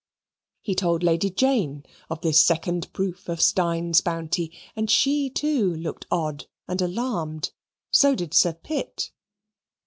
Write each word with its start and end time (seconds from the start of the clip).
He 0.61 0.73
told 0.73 1.03
Lady 1.03 1.29
Jane 1.29 1.83
of 2.09 2.21
this 2.21 2.43
second 2.43 2.91
proof 2.91 3.29
of 3.29 3.39
Steyne's 3.39 4.01
bounty, 4.01 4.51
and 4.75 4.89
she, 4.89 5.29
too, 5.29 5.75
looked 5.75 6.07
odd 6.09 6.47
and 6.67 6.81
alarmed; 6.81 7.51
so 7.91 8.15
did 8.15 8.33
Sir 8.33 8.53
Pitt. 8.53 9.11